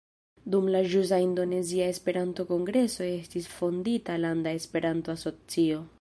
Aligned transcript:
Dum 0.53 0.69
la 0.75 0.79
ĵusa 0.93 1.19
Indonezia 1.25 1.89
Esperanto-kongreso 1.95 3.07
estis 3.11 3.53
fondita 3.59 4.19
landa 4.27 4.59
Esperanto-asocio. 4.63 5.87